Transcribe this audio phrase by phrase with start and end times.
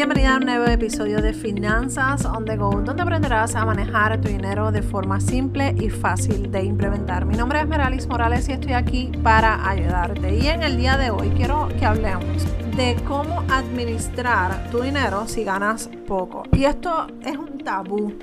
[0.00, 4.28] Bienvenida a un nuevo episodio de Finanzas on the Go, donde aprenderás a manejar tu
[4.28, 7.26] dinero de forma simple y fácil de implementar.
[7.26, 10.38] Mi nombre es Meralis Morales y estoy aquí para ayudarte.
[10.38, 12.46] Y en el día de hoy quiero que hablemos
[12.78, 16.44] de cómo administrar tu dinero si ganas poco.
[16.52, 18.14] Y esto es un tabú.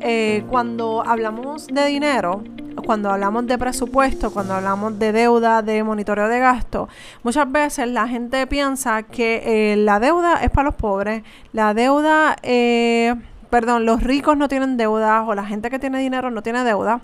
[0.00, 2.42] Eh, cuando hablamos de dinero,
[2.82, 6.88] cuando hablamos de presupuesto, cuando hablamos de deuda, de monitoreo de gasto,
[7.22, 12.36] muchas veces la gente piensa que eh, la deuda es para los pobres, la deuda,
[12.42, 13.14] eh,
[13.50, 17.00] perdón, los ricos no tienen deuda o la gente que tiene dinero no tiene deuda.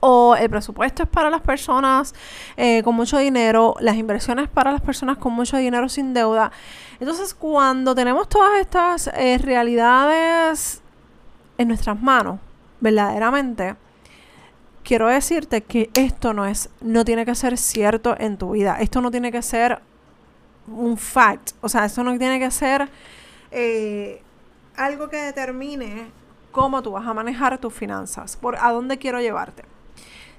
[0.00, 2.14] O el presupuesto es para las personas
[2.56, 6.52] eh, con mucho dinero, las inversiones para las personas con mucho dinero sin deuda.
[7.00, 9.10] Entonces, cuando tenemos todas estas
[9.42, 10.82] realidades
[11.56, 12.38] en nuestras manos,
[12.80, 13.74] verdaderamente,
[14.84, 18.78] quiero decirte que esto no es, no tiene que ser cierto en tu vida.
[18.80, 19.80] Esto no tiene que ser
[20.66, 21.52] un fact.
[21.60, 22.88] O sea, esto no tiene que ser
[23.50, 24.22] eh,
[24.76, 26.10] algo que determine
[26.52, 28.36] cómo tú vas a manejar tus finanzas.
[28.36, 29.64] Por a dónde quiero llevarte.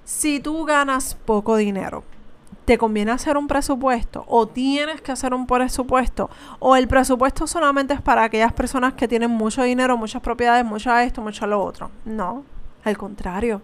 [0.03, 2.03] Si tú ganas poco dinero,
[2.65, 7.95] te conviene hacer un presupuesto o tienes que hacer un presupuesto o el presupuesto solamente
[7.95, 11.89] es para aquellas personas que tienen mucho dinero, muchas propiedades, mucho esto, mucho lo otro.
[12.05, 12.43] No,
[12.83, 13.61] al contrario,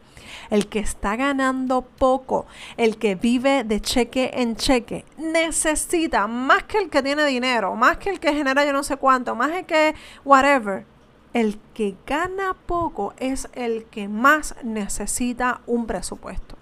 [0.49, 2.45] el que está ganando poco,
[2.77, 7.97] el que vive de cheque en cheque, necesita más que el que tiene dinero, más
[7.97, 10.85] que el que genera yo no sé cuánto, más el que whatever.
[11.33, 16.55] El que gana poco es el que más necesita un presupuesto.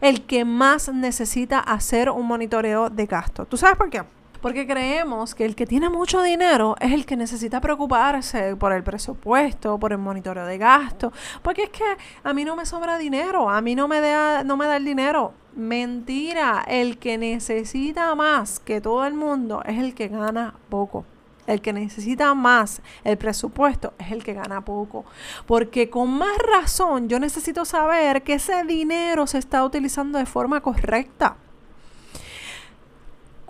[0.00, 3.44] El que más necesita hacer un monitoreo de gasto.
[3.44, 4.02] ¿Tú sabes por qué?
[4.44, 8.82] Porque creemos que el que tiene mucho dinero es el que necesita preocuparse por el
[8.84, 13.48] presupuesto, por el monitoreo de gasto, porque es que a mí no me sobra dinero,
[13.48, 15.32] a mí no me da, no me da el dinero.
[15.56, 21.06] Mentira, el que necesita más que todo el mundo es el que gana poco.
[21.46, 25.06] El que necesita más el presupuesto es el que gana poco.
[25.46, 30.60] Porque con más razón yo necesito saber que ese dinero se está utilizando de forma
[30.60, 31.38] correcta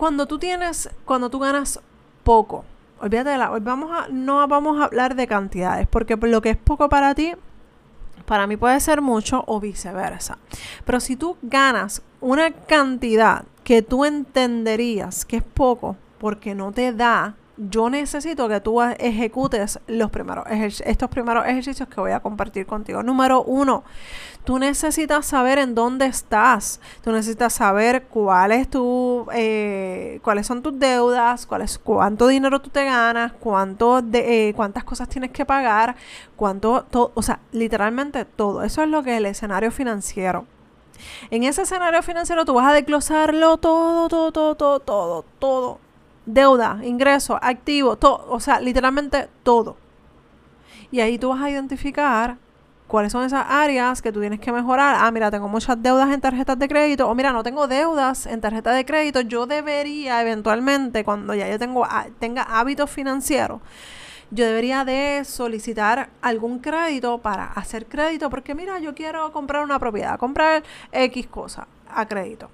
[0.05, 1.79] cuando tú tienes, cuando tú ganas
[2.23, 2.63] poco,
[3.01, 6.57] olvídate de la, vamos a, no vamos a hablar de cantidades, porque lo que es
[6.57, 7.33] poco para ti,
[8.27, 10.37] para mí puede ser mucho o viceversa.
[10.85, 16.93] Pero si tú ganas una cantidad que tú entenderías que es poco, porque no te
[16.93, 22.65] da yo necesito que tú ejecutes los primeros estos primeros ejercicios que voy a compartir
[22.65, 23.01] contigo.
[23.01, 23.83] Número uno,
[24.43, 26.81] tú necesitas saber en dónde estás.
[27.01, 32.61] Tú necesitas saber cuál es tu, eh, cuáles son tus deudas, cuál es, cuánto dinero
[32.61, 35.95] tú te ganas, cuánto de, eh, cuántas cosas tienes que pagar,
[36.35, 38.63] cuánto, o sea, literalmente todo.
[38.63, 40.45] Eso es lo que es el escenario financiero.
[41.29, 45.84] En ese escenario financiero tú vas a desglosarlo todo, todo, todo, todo, todo, todo
[46.25, 49.77] deuda, ingreso, activo, todo, o sea, literalmente todo.
[50.91, 52.37] Y ahí tú vas a identificar
[52.87, 54.95] cuáles son esas áreas que tú tienes que mejorar.
[54.99, 57.09] Ah, mira, tengo muchas deudas en tarjetas de crédito.
[57.09, 59.21] O mira, no tengo deudas en tarjetas de crédito.
[59.21, 61.87] Yo debería eventualmente, cuando ya yo tengo,
[62.19, 63.61] tenga hábitos financieros,
[64.31, 68.29] yo debería de solicitar algún crédito para hacer crédito.
[68.29, 72.49] Porque mira, yo quiero comprar una propiedad, comprar X cosa a crédito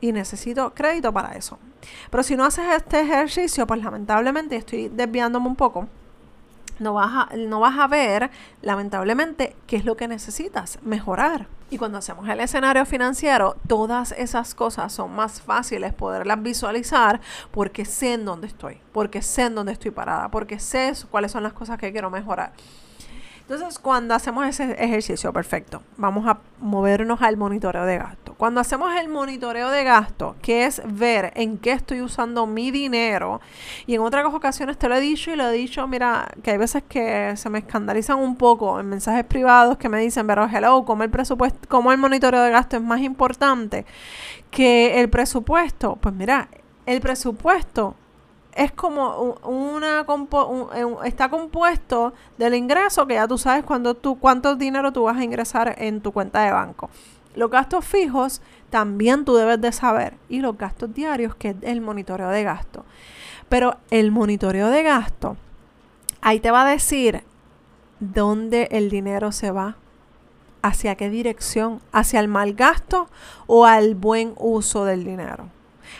[0.00, 1.58] y necesito crédito para eso.
[2.10, 5.88] Pero si no haces este ejercicio, pues lamentablemente estoy desviándome un poco.
[6.78, 8.30] No vas, a, no vas a ver,
[8.62, 11.46] lamentablemente, qué es lo que necesitas mejorar.
[11.70, 17.20] Y cuando hacemos el escenario financiero, todas esas cosas son más fáciles poderlas visualizar
[17.50, 21.42] porque sé en dónde estoy, porque sé en dónde estoy parada, porque sé cuáles son
[21.42, 22.52] las cosas que quiero mejorar.
[23.40, 28.27] Entonces, cuando hacemos ese ejercicio, perfecto, vamos a movernos al monitoreo de gasto.
[28.38, 33.40] Cuando hacemos el monitoreo de gasto, que es ver en qué estoy usando mi dinero,
[33.84, 36.56] y en otras ocasiones te lo he dicho y lo he dicho, mira, que hay
[36.56, 40.84] veces que se me escandalizan un poco en mensajes privados que me dicen, pero hello,
[40.84, 43.84] ¿cómo el presupuesto, cómo el monitoreo de gasto es más importante
[44.52, 45.96] que el presupuesto?
[46.00, 46.48] Pues mira,
[46.86, 47.96] el presupuesto
[48.54, 50.06] es como una
[51.04, 53.64] está compuesto del ingreso que ya tú sabes
[54.00, 56.88] tú cuánto dinero tú vas a ingresar en tu cuenta de banco.
[57.38, 61.80] Los gastos fijos también tú debes de saber y los gastos diarios que es el
[61.80, 62.84] monitoreo de gasto.
[63.48, 65.36] Pero el monitoreo de gasto
[66.20, 67.22] ahí te va a decir
[68.00, 69.76] dónde el dinero se va,
[70.62, 73.08] hacia qué dirección, hacia el mal gasto
[73.46, 75.48] o al buen uso del dinero.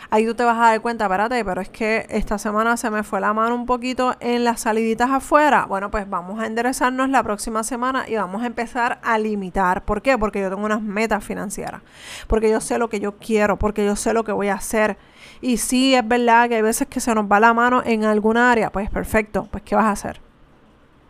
[0.09, 3.03] Ahí tú te vas a dar cuenta, espérate, pero es que esta semana se me
[3.03, 5.65] fue la mano un poquito en las saliditas afuera.
[5.67, 9.85] Bueno, pues vamos a enderezarnos la próxima semana y vamos a empezar a limitar.
[9.85, 10.17] ¿Por qué?
[10.17, 11.81] Porque yo tengo unas metas financieras.
[12.27, 14.97] Porque yo sé lo que yo quiero, porque yo sé lo que voy a hacer.
[15.41, 18.51] Y sí, es verdad que hay veces que se nos va la mano en alguna
[18.51, 18.71] área.
[18.71, 20.21] Pues perfecto, pues ¿qué vas a hacer?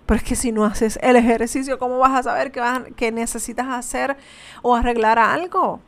[0.05, 3.11] Pero es que si no haces el ejercicio, ¿cómo vas a saber que, vas que
[3.11, 4.17] necesitas hacer
[4.63, 5.81] o arreglar algo?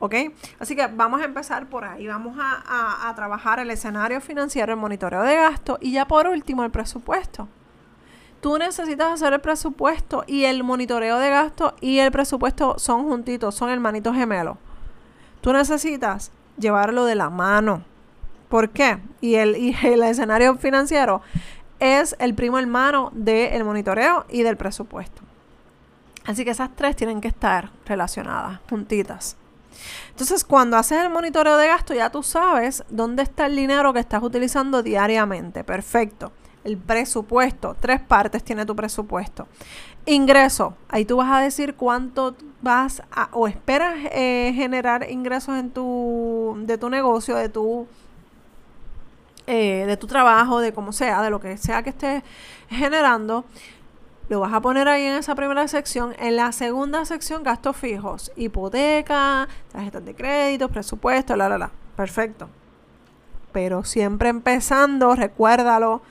[0.00, 0.14] ¿Ok?
[0.58, 2.06] Así que vamos a empezar por ahí.
[2.06, 6.70] Vamos a, trabajar el escenario financiero, el monitoreo de gasto y ya por último el
[6.70, 7.48] presupuesto.
[8.40, 13.54] Tú necesitas hacer el presupuesto y el monitoreo de gasto y el presupuesto son juntitos,
[13.54, 14.56] son hermanitos gemelos.
[15.40, 17.82] Tú necesitas llevarlo de la mano.
[18.48, 18.98] ¿Por qué?
[19.20, 21.22] Y el, y el escenario financiero
[21.80, 25.22] es el primo hermano del monitoreo y del presupuesto.
[26.24, 29.36] Así que esas tres tienen que estar relacionadas, juntitas.
[30.10, 34.00] Entonces, cuando haces el monitoreo de gasto, ya tú sabes dónde está el dinero que
[34.00, 35.64] estás utilizando diariamente.
[35.64, 36.32] Perfecto.
[36.64, 39.46] El presupuesto, tres partes tiene tu presupuesto.
[40.06, 45.70] Ingreso, ahí tú vas a decir cuánto vas a o esperas eh, generar ingresos en
[45.70, 47.86] tu de tu negocio, de tu
[49.46, 52.22] eh, de tu trabajo, de como sea, de lo que sea que estés
[52.68, 53.46] generando,
[54.28, 56.14] lo vas a poner ahí en esa primera sección.
[56.18, 61.70] En la segunda sección, gastos fijos, hipoteca, tarjetas de crédito, presupuesto, la, la, la.
[61.96, 62.48] Perfecto.
[63.52, 66.02] Pero siempre empezando, recuérdalo,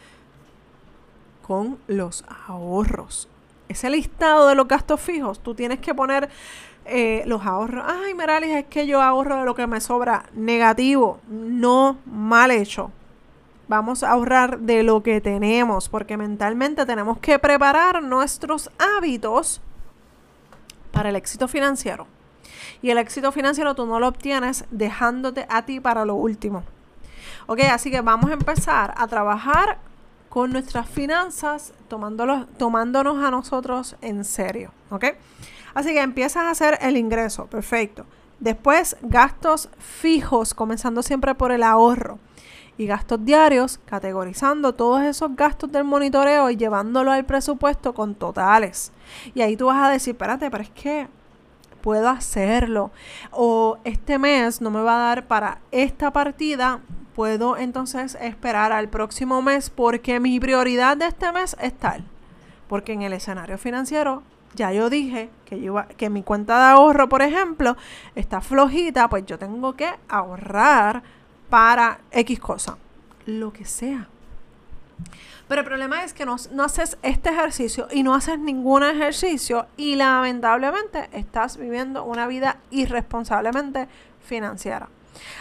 [1.48, 3.30] con los ahorros.
[3.69, 6.30] Ese listado de los gastos fijos, tú tienes que poner
[6.86, 7.86] eh, los ahorros.
[7.88, 10.25] Ay, Meralis, es que yo ahorro de lo que me sobra.
[10.34, 12.92] Negativo, no mal hecho.
[13.68, 19.62] Vamos a ahorrar de lo que tenemos, porque mentalmente tenemos que preparar nuestros hábitos
[20.92, 22.08] para el éxito financiero.
[22.81, 26.64] Y el éxito financiero tú no lo obtienes dejándote a ti para lo último.
[27.48, 29.80] Ok, así que vamos a empezar a trabajar
[30.30, 34.72] con nuestras finanzas, tomándonos a nosotros en serio.
[34.92, 35.06] Ok,
[35.74, 38.06] así que empiezas a hacer el ingreso, perfecto.
[38.40, 42.19] Después, gastos fijos, comenzando siempre por el ahorro
[42.77, 48.91] y gastos diarios, categorizando todos esos gastos del monitoreo y llevándolo al presupuesto con totales.
[49.33, 51.07] Y ahí tú vas a decir, espérate, pero es que
[51.81, 52.91] puedo hacerlo.
[53.31, 56.81] O este mes no me va a dar para esta partida,
[57.15, 62.03] puedo entonces esperar al próximo mes porque mi prioridad de este mes es tal.
[62.68, 64.21] Porque en el escenario financiero
[64.53, 67.77] ya yo dije que, yo, que mi cuenta de ahorro, por ejemplo,
[68.15, 71.03] está flojita, pues yo tengo que ahorrar
[71.49, 72.77] para X cosa,
[73.25, 74.07] lo que sea.
[75.47, 79.67] Pero el problema es que no, no, haces este ejercicio y no haces ningún ejercicio
[79.77, 83.88] y lamentablemente estás viviendo una vida irresponsablemente
[84.21, 84.89] financiera.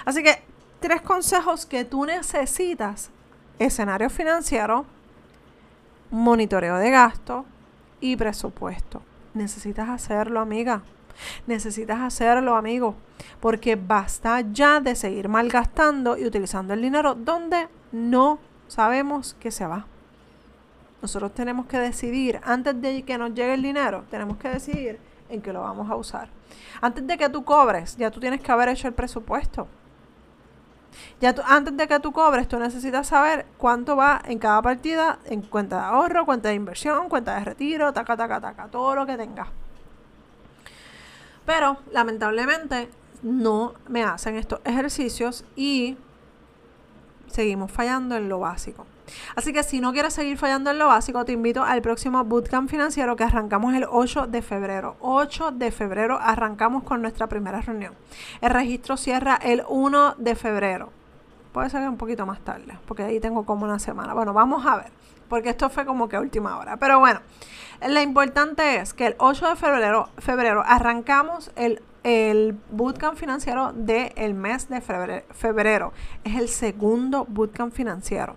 [0.05, 0.43] Así que
[0.81, 3.11] tres consejos que tú necesitas.
[3.59, 4.85] Escenario financiero,
[6.11, 7.47] monitoreo de gasto
[8.01, 9.03] y presupuesto.
[9.35, 10.83] Necesitas hacerlo, amiga.
[11.47, 12.95] Necesitas hacerlo, amigo,
[13.41, 19.67] porque basta ya de seguir malgastando y utilizando el dinero donde no sabemos que se
[19.67, 19.87] va.
[21.03, 24.99] Nosotros tenemos que decidir, antes de que nos llegue el dinero, tenemos que decidir
[25.29, 26.29] en qué lo vamos a usar.
[26.81, 29.69] Antes de que tú cobres, ya tú tienes que haber hecho el presupuesto.
[31.21, 35.43] Ya antes de que tú cobres, tú necesitas saber cuánto va en cada partida, en
[35.43, 39.17] cuenta de ahorro, cuenta de inversión, cuenta de retiro, taca, taca, taca, todo lo que
[39.17, 39.49] tengas.
[41.47, 42.89] Pero lamentablemente
[43.23, 45.97] no me hacen estos ejercicios y
[47.29, 48.87] seguimos fallando en lo básico.
[49.37, 52.69] Así que si no quieres seguir fallando en lo básico, te invito al próximo Bootcamp
[52.69, 54.97] financiero que arrancamos el 8 de febrero.
[55.01, 57.95] 8 de febrero arrancamos con nuestra primera reunión.
[58.41, 60.91] El registro cierra el 1 de febrero.
[61.57, 64.13] Puede ser un poquito más tarde, porque ahí tengo como una semana.
[64.13, 64.93] Bueno, vamos a ver,
[65.27, 66.77] porque esto fue como que última hora.
[66.77, 67.21] Pero bueno,
[67.89, 74.35] lo importante es que el 8 de febrero, febrero arrancamos el, el bootcamp financiero del
[74.35, 75.95] mes de febrero,
[76.25, 78.37] Es el segundo bootcamp financiero.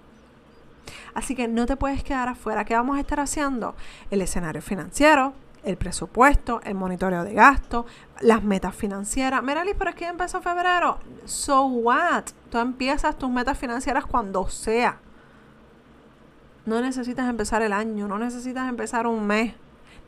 [1.13, 2.63] Así que no te puedes quedar afuera.
[2.63, 3.75] ¿Qué vamos a estar haciendo?
[4.11, 5.33] El escenario financiero,
[5.65, 7.85] el presupuesto, el monitoreo de gasto,
[8.21, 9.43] las metas financieras.
[9.43, 10.99] Mira, Liz, pero es que empezó febrero.
[11.25, 12.27] So what?
[12.49, 14.99] Tú empiezas tus metas financieras cuando sea.
[16.65, 19.53] No necesitas empezar el año, no necesitas empezar un mes.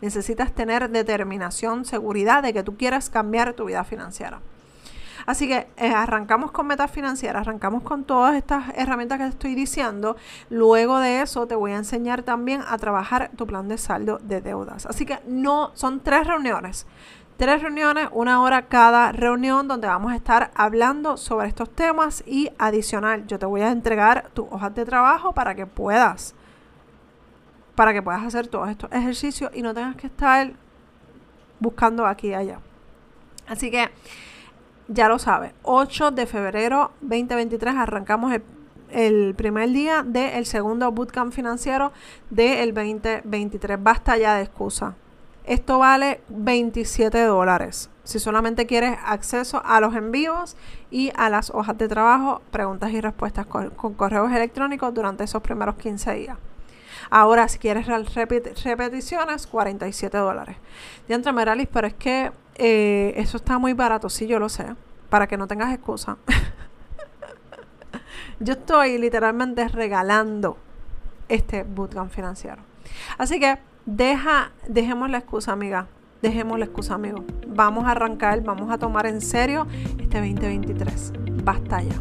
[0.02, 4.42] Necesitas tener determinación, seguridad de que tú quieras cambiar tu vida financiera.
[5.26, 9.56] Así que eh, arrancamos con metas financieras, arrancamos con todas estas herramientas que te estoy
[9.56, 10.16] diciendo.
[10.50, 14.42] Luego de eso te voy a enseñar también a trabajar tu plan de saldo de
[14.42, 14.88] deudas.
[14.88, 16.88] Así que no, son tres reuniones
[17.42, 22.52] Tres reuniones, una hora cada reunión donde vamos a estar hablando sobre estos temas y
[22.60, 26.36] adicional, yo te voy a entregar tus hojas de trabajo para que puedas
[27.74, 30.52] para que puedas hacer todos estos ejercicios y no tengas que estar
[31.60, 32.60] buscando aquí y allá.
[33.48, 33.90] Así que
[34.88, 38.36] ya lo sabes, 8 de febrero 2023 arrancamos
[38.92, 41.92] el, primer día del segundo bootcamp financiero
[42.30, 43.82] del 2023.
[43.82, 44.96] Basta ya de excusa.
[45.44, 47.90] Esto vale 27 dólares.
[48.04, 50.56] Si solamente quieres acceso a los envíos
[50.90, 55.76] y a las hojas de trabajo, preguntas y respuestas con, correos electrónicos durante esos primeros
[55.76, 56.38] 15 días.
[57.10, 60.58] Ahora, si quieres repeticiones, 47 dólares.
[61.08, 64.76] Diantre Meralis, pero es que eh, eso está muy barato, sí, yo lo sé,
[65.10, 66.18] para que no tengas excusa.
[68.40, 70.58] yo estoy literalmente regalando
[71.28, 72.62] este bootcamp financiero.
[73.18, 75.88] Así que deja, dejemos la excusa, amiga.
[76.22, 77.24] Dejemos la excusa, amigo.
[77.48, 79.66] Vamos a arrancar, vamos a tomar en serio
[80.00, 81.14] este 2023.
[81.44, 81.96] Basta ya.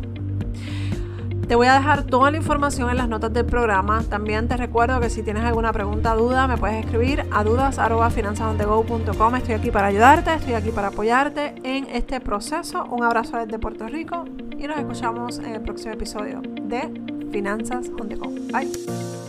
[1.51, 4.05] Te voy a dejar toda la información en las notas del programa.
[4.09, 9.35] También te recuerdo que si tienes alguna pregunta, duda, me puedes escribir a dudas.finanzasondego.com.
[9.35, 12.85] Estoy aquí para ayudarte, estoy aquí para apoyarte en este proceso.
[12.85, 16.83] Un abrazo desde Puerto Rico y nos escuchamos en el próximo episodio de
[17.33, 18.31] Finanzas on Go.
[18.53, 19.20] Bye.